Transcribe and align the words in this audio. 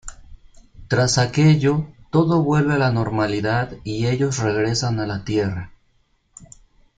Tras 0.87 1.19
aquello, 1.19 1.85
todo 2.09 2.41
vuelve 2.41 2.73
a 2.73 2.79
la 2.79 2.91
normalidad 2.91 3.73
y 3.83 4.07
ellos 4.07 4.39
regresan 4.39 4.99
a 4.99 5.05
la 5.05 5.23
Tierra. 5.23 5.73